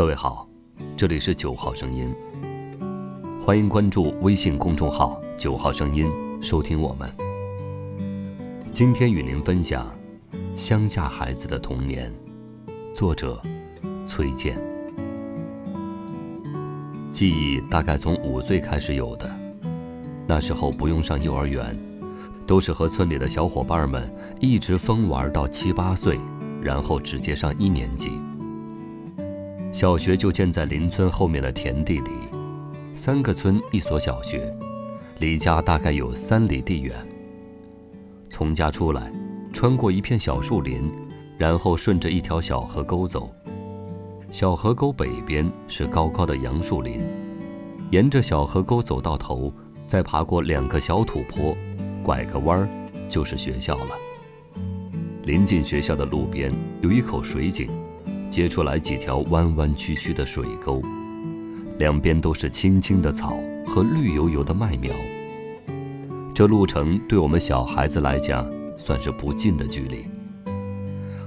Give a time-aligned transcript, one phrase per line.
[0.00, 0.48] 各位好，
[0.96, 2.10] 这里是九号声音，
[3.44, 6.10] 欢迎关注微信公众号“九号声音”，
[6.40, 7.14] 收听我们。
[8.72, 9.86] 今天与您分享
[10.56, 12.10] 《乡下孩子的童年》，
[12.94, 13.42] 作者
[14.06, 14.56] 崔健。
[17.12, 19.30] 记忆大概从五岁开始有的，
[20.26, 21.78] 那时候不用上幼儿园，
[22.46, 24.10] 都是和村里的小伙伴们
[24.40, 26.18] 一直疯玩到七八岁，
[26.62, 28.18] 然后直接上一年级。
[29.72, 32.10] 小学就建在邻村后面的田地里，
[32.94, 34.52] 三个村一所小学，
[35.20, 36.94] 离家大概有三里地远。
[38.28, 39.12] 从家出来，
[39.52, 40.90] 穿过一片小树林，
[41.38, 43.30] 然后顺着一条小河沟走。
[44.32, 47.00] 小河沟北边是高高的杨树林，
[47.90, 49.52] 沿着小河沟走到头，
[49.86, 51.56] 再爬过两个小土坡，
[52.02, 52.68] 拐个弯儿，
[53.08, 53.96] 就是学校了。
[55.24, 57.70] 临近学校的路边有一口水井。
[58.30, 60.80] 结出来几条弯弯曲曲的水沟，
[61.78, 63.36] 两边都是青青的草
[63.66, 64.94] 和绿油油的麦苗。
[66.32, 70.06] 这路程对我们小孩子来讲算是不近的距离。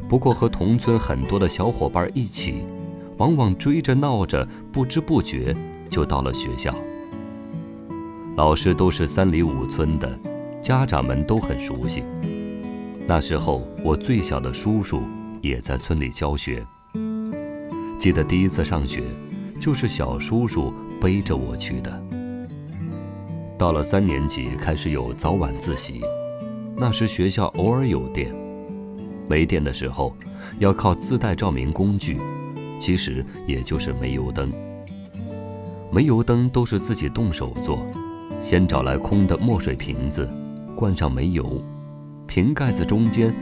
[0.08, 2.64] 不过和同村很多的小伙伴一起，
[3.18, 5.56] 往往追着闹着，不知不觉
[5.90, 6.74] 就到了学校。
[8.36, 10.18] 老师都是三里五村的，
[10.62, 12.04] 家长们都很熟悉。
[13.06, 15.02] 那时候我最小的叔叔
[15.42, 16.66] 也在村里教学。
[18.04, 19.02] 记得第一次上学，
[19.62, 22.04] 就是小叔叔背着我去的。
[23.58, 26.02] 到了三年级，开始有早晚自习，
[26.76, 28.36] 那时学校偶尔有电，
[29.26, 30.14] 没电的时候
[30.60, 32.20] 要靠自带照明工具，
[32.78, 34.52] 其实也就是煤油灯。
[35.90, 37.88] 煤油灯都是自己动手做，
[38.42, 40.30] 先找来空的墨水瓶子，
[40.76, 41.64] 灌上煤油，
[42.28, 43.34] 瓶盖子中间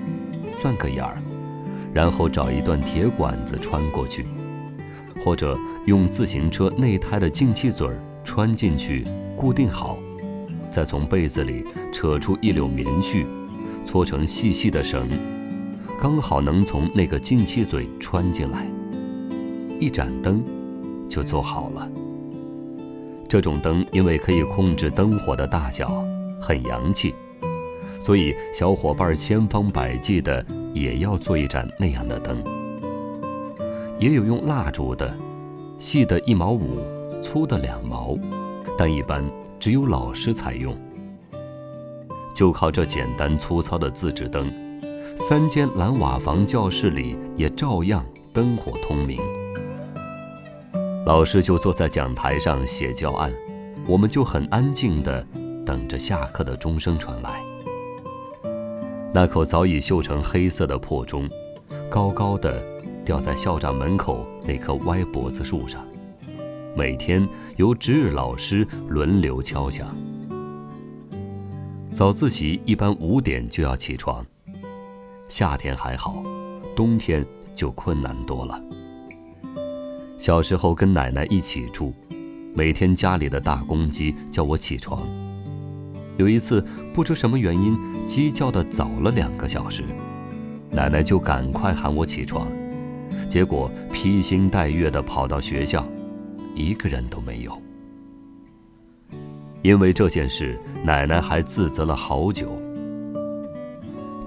[0.59, 1.17] 钻个眼儿，
[1.91, 4.23] 然后找一段铁管子穿过去。
[5.23, 9.05] 或者用自行车内胎的进气嘴儿穿进去，
[9.35, 9.97] 固定好，
[10.69, 13.25] 再从被子里扯出一绺棉絮，
[13.85, 15.07] 搓成细细的绳，
[15.99, 18.67] 刚好能从那个进气嘴穿进来，
[19.79, 20.43] 一盏灯
[21.07, 21.87] 就做好了。
[23.27, 26.03] 这种灯因为可以控制灯火的大小，
[26.41, 27.13] 很洋气，
[27.99, 32.60] 所以小伙伴千方百计的也要做一盏那样的灯。
[34.01, 35.15] 也有用蜡烛的，
[35.77, 36.79] 细的一毛五，
[37.21, 38.17] 粗的两毛，
[38.75, 39.23] 但一般
[39.59, 40.75] 只有老师才用。
[42.33, 44.51] 就靠这简单粗糙的自制灯，
[45.15, 48.03] 三间蓝瓦房教室里也照样
[48.33, 49.19] 灯火通明。
[51.05, 53.31] 老师就坐在讲台上写教案，
[53.85, 55.23] 我们就很安静地
[55.63, 57.39] 等着下课的钟声传来。
[59.13, 61.29] 那口早已锈成黑色的破钟，
[61.87, 62.70] 高高的。
[63.03, 65.85] 吊在校长门口那棵歪脖子树上，
[66.75, 69.95] 每天由值日老师轮流敲响。
[71.93, 74.25] 早自习一般五点就要起床，
[75.27, 76.23] 夏天还好，
[76.75, 77.25] 冬天
[77.55, 78.61] 就困难多了。
[80.17, 81.93] 小时候跟奶奶一起住，
[82.53, 85.01] 每天家里的大公鸡叫我起床。
[86.17, 86.63] 有一次
[86.93, 89.83] 不知什么原因，鸡叫的早了两个小时，
[90.69, 92.47] 奶奶就赶快喊我起床。
[93.31, 95.87] 结果披星戴月地跑到学校，
[96.53, 97.61] 一个人都没有。
[99.61, 102.61] 因为这件事，奶奶还自责了好久。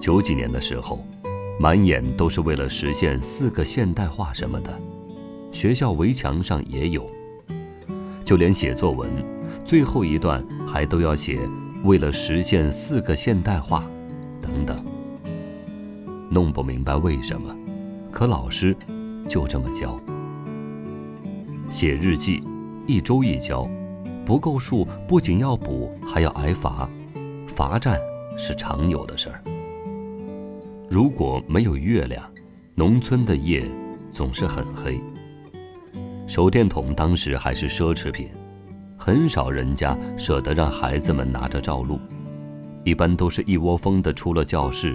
[0.01, 1.05] 九几年的时候，
[1.61, 4.81] 满眼都是为了实现四个现代化什么的，
[5.53, 7.07] 学校围墙上也有，
[8.25, 9.11] 就连写作文，
[9.67, 11.39] 最后一段还都要写
[11.85, 13.85] “为了实现四个现代化”
[14.41, 14.83] 等等。
[16.31, 17.55] 弄不明白为什么，
[18.15, 18.75] 可老师。
[19.27, 19.99] 就这么教。
[21.71, 22.43] 写日记，
[22.87, 23.67] 一周一交，
[24.25, 26.87] 不够数不仅要补，还要挨罚，
[27.47, 27.99] 罚站
[28.37, 29.43] 是常有的事儿。
[30.91, 32.23] 如果没有月亮，
[32.75, 33.65] 农村的夜
[34.12, 35.00] 总是很黑。
[36.27, 38.29] 手电筒当时还是奢侈品，
[38.99, 41.99] 很少人家舍得让孩子们拿着照路，
[42.85, 44.94] 一般都是一窝蜂的出了教室，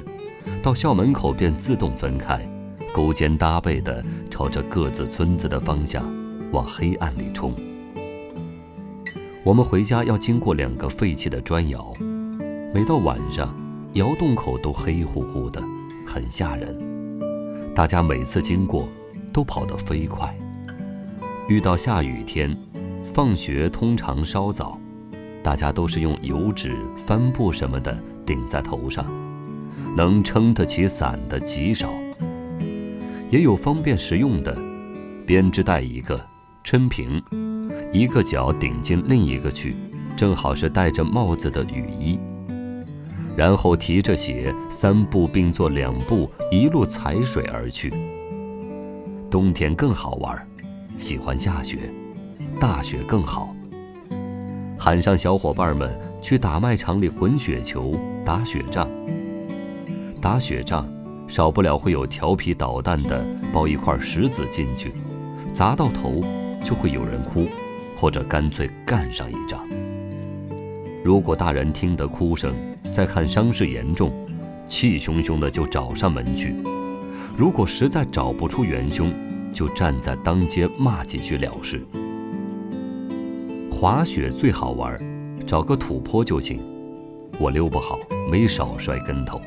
[0.62, 2.48] 到校门口便自动分开。
[2.94, 6.04] 勾肩搭背地朝着各自村子的方向
[6.52, 7.54] 往黑暗里冲。
[9.44, 11.94] 我们回家要经过两个废弃的砖窑，
[12.74, 13.56] 每到晚上，
[13.94, 15.64] 窑洞口都黑乎乎的，
[16.06, 16.78] 很吓人。
[17.74, 18.88] 大家每次经过
[19.32, 20.36] 都跑得飞快。
[21.48, 22.56] 遇到下雨天，
[23.14, 24.78] 放学通常稍早，
[25.42, 26.76] 大家都是用油纸、
[27.08, 29.06] 帆布什么的顶在头上，
[29.96, 31.90] 能撑得起伞的极少。
[33.30, 34.58] 也有方便实用的，
[35.26, 36.20] 编织袋一个，
[36.64, 37.22] 抻平，
[37.94, 39.76] 一个脚顶进另一个去，
[40.18, 42.20] 正好是戴着帽子的雨衣。
[43.38, 47.94] 然后提着鞋，三步并作两步，一路踩水而去。
[49.30, 50.36] 冬天更好玩，
[50.98, 51.78] 喜欢下雪，
[52.60, 53.56] 大雪更好。
[54.78, 57.96] 喊上小伙伴们去打麦场里滚雪球、
[58.26, 58.90] 打雪仗。
[60.20, 60.90] 打雪仗，
[61.30, 63.24] 少不了会有调皮捣蛋的，
[63.54, 64.92] 抱一块石子进去，
[65.54, 66.22] 砸到头
[66.64, 67.48] 就会有人哭，
[67.96, 69.64] 或者干脆干上一仗。
[71.04, 72.56] 如果大人听得哭声，
[72.92, 74.12] 再看伤势严重，
[74.66, 76.50] 气汹汹的就找上门去；
[77.38, 79.14] 如果实在找不出元凶，
[79.54, 81.80] 就站在当街骂几句了事。
[83.72, 85.00] 滑雪最好玩，
[85.46, 86.60] 找个土坡就行。
[87.40, 88.00] 我溜不好，
[88.32, 89.40] 没少摔跟头。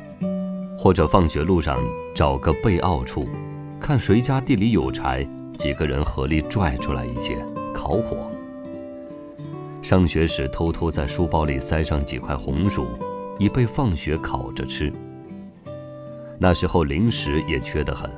[0.83, 1.79] 或者放学路上
[2.13, 3.25] 找个背凹处，
[3.79, 5.25] 看谁家地里有柴，
[5.57, 7.37] 几个人合力拽出来一些
[7.73, 8.29] 烤火。
[9.81, 12.85] 上学时偷偷在书包里塞上几块红薯。
[13.39, 14.91] 以备放学烤着吃。
[16.37, 18.09] 那时候零食也缺得很，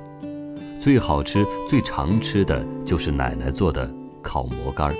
[0.79, 3.89] 最好吃、最常吃的就是奶奶做的
[4.21, 4.95] 烤馍干儿。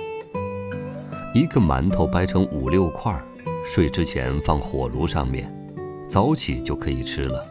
[1.34, 3.14] 一个馒头掰成五六块，
[3.64, 5.52] 睡之前放火炉上面，
[6.08, 7.46] 早起就可以吃了，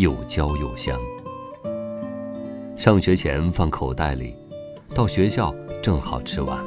[0.00, 0.98] 又焦又香。
[2.76, 4.34] 上学前放口袋里，
[4.94, 6.58] 到学校正好吃完。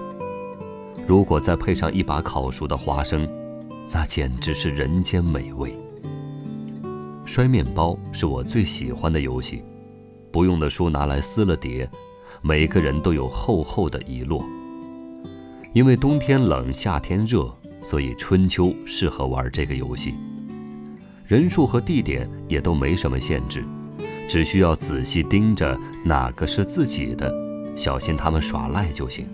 [1.05, 3.27] 如果再配上一把烤熟的花生。
[3.95, 5.71] 那简直是人间美味。
[7.25, 9.63] 摔面包是我最喜欢的游戏，
[10.31, 11.87] 不用的书拿来撕了叠，
[12.41, 14.43] 每个人都有厚厚的一摞。
[15.73, 20.15] 因为冬天冷，夏天热，所以春秋适合玩这个游戏。
[21.25, 23.63] 人数和地点也都没什么限制，
[24.27, 27.33] 只需要仔细盯着哪个是自己的，
[27.75, 29.25] 小心他们耍赖就行。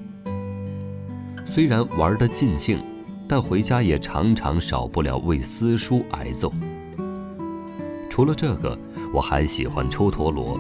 [1.46, 2.80] 虽然玩得尽兴。
[3.32, 6.52] 但回家也常常少不了为私书挨揍。
[8.10, 8.76] 除了这个，
[9.14, 10.60] 我还喜欢抽陀螺，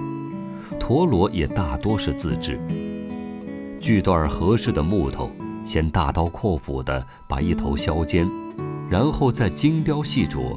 [0.79, 2.59] 陀螺也大多是自制。
[3.79, 5.31] 锯段合适的木头，
[5.65, 8.29] 先大刀阔斧地把一头削尖，
[8.87, 10.55] 然后再精雕细琢，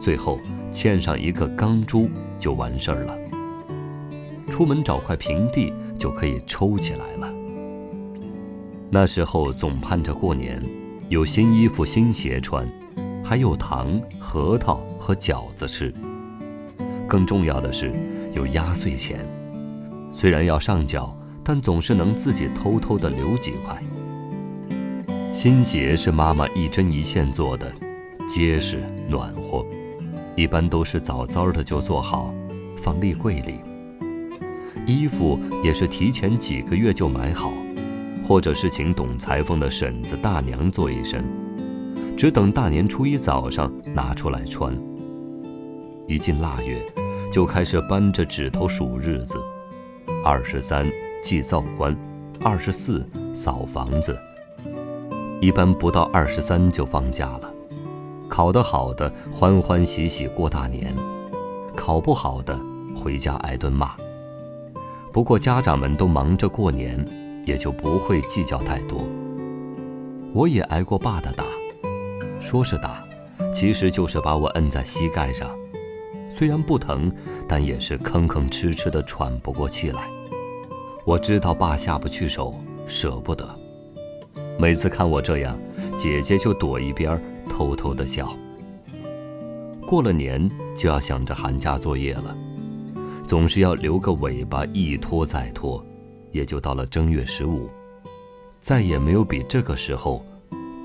[0.00, 0.38] 最后
[0.72, 2.08] 嵌上一个钢珠
[2.38, 3.16] 就完事儿了。
[4.48, 7.32] 出门找块平地就可以抽起来了。
[8.90, 10.62] 那时候总盼着过年。
[11.08, 12.66] 有新衣服、新鞋穿，
[13.22, 15.94] 还有糖、核桃和饺子吃。
[17.06, 17.92] 更重要的是，
[18.34, 19.24] 有压岁钱。
[20.12, 23.80] 虽然要上缴，但总是能自己偷偷的留几块。
[25.32, 27.72] 新鞋是妈妈一针一线做的，
[28.28, 29.55] 结实暖和，
[30.36, 32.32] 一般都是早早的就做好，
[32.76, 33.54] 放立柜里。
[34.86, 37.52] 衣服也是提前几个月就买好。
[38.24, 41.24] 或者是请懂裁缝的婶子、大娘做一身，
[42.16, 44.76] 只等大年初一早上拿出来穿。
[46.08, 46.84] 一进腊月，
[47.30, 49.36] 就开始扳着指头数日子：
[50.24, 50.90] 二十三
[51.22, 51.96] 祭灶官，
[52.42, 54.18] 二十四扫房子。
[55.40, 57.55] 一般不到二十三就放假了。
[58.28, 60.94] 考得好的欢欢喜喜过大年，
[61.74, 62.58] 考不好的
[62.96, 63.94] 回家挨顿骂。
[65.12, 67.04] 不过家长们都忙着过年。
[67.46, 69.06] 也就不会计较太多。
[70.34, 71.44] 我也挨过爸的打，
[72.40, 73.04] 说是打，
[73.54, 75.48] 其实就是把我摁在膝盖上，
[76.28, 77.08] 虽然不疼，
[77.46, 80.08] 但也是吭吭哧哧的喘不过气来。
[81.04, 82.52] 我知道爸下不去手，
[82.84, 83.48] 舍不得。
[84.58, 85.56] 每次看我这样，
[85.96, 87.20] 姐姐就躲一边儿，
[87.56, 88.36] 偷偷的笑。
[89.86, 90.46] 过了年
[90.76, 92.36] 就要想着寒假作业了，
[93.26, 95.82] 总是要留个尾巴，一拖再拖。
[96.32, 97.70] 也就到了正月十五，
[98.60, 100.22] 再也没有比这个时候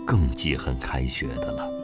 [0.08, 1.81] 更记恨开学的了。